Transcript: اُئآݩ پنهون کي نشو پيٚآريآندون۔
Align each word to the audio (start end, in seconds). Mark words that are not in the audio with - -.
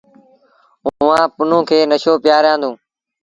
اُئآݩ 0.85 1.31
پنهون 1.35 1.63
کي 1.69 1.79
نشو 1.91 2.13
پيٚآريآندون۔ 2.23 2.73